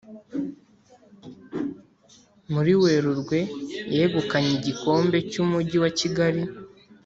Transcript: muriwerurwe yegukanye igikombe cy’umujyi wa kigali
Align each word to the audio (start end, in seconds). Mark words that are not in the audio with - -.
muriwerurwe 2.53 3.39
yegukanye 3.95 4.51
igikombe 4.59 5.17
cy’umujyi 5.31 5.77
wa 5.83 5.91
kigali 5.99 6.41